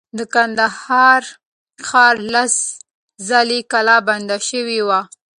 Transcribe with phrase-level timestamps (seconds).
[0.17, 1.23] د کندهار
[1.87, 2.55] ښار لس
[3.27, 4.89] ځله کلا بند شوی و.